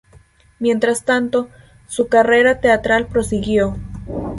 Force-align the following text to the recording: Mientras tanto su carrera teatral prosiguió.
Mientras 0.57 1.05
tanto 1.05 1.49
su 1.85 2.07
carrera 2.07 2.59
teatral 2.59 3.05
prosiguió. 3.05 3.77